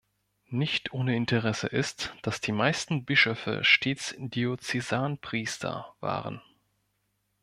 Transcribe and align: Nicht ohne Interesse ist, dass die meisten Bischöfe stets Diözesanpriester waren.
Nicht 0.49 0.93
ohne 0.93 1.15
Interesse 1.15 1.67
ist, 1.67 2.11
dass 2.23 2.41
die 2.41 2.51
meisten 2.53 3.05
Bischöfe 3.05 3.63
stets 3.63 4.15
Diözesanpriester 4.17 5.93
waren. 5.99 6.41